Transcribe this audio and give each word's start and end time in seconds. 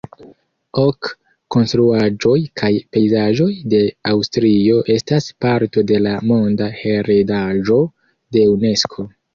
Ok 0.83 1.09
konstruaĵoj 1.55 2.37
kaj 2.63 2.71
pejzaĝoj 2.97 3.51
de 3.75 3.83
Aŭstrio 4.15 4.81
estas 4.97 5.31
parto 5.47 5.87
de 5.93 6.05
la 6.09 6.19
Monda 6.33 6.75
heredaĵo 6.83 7.83
de 8.35 8.51
Unesko. 8.59 9.11